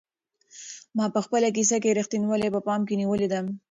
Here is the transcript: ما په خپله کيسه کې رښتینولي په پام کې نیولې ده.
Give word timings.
ما 0.97 1.05
په 1.13 1.19
خپله 1.25 1.47
کيسه 1.55 1.77
کې 1.83 1.95
رښتینولي 1.99 2.49
په 2.55 2.59
پام 2.67 2.81
کې 2.87 2.95
نیولې 3.01 3.27
ده. 3.33 3.39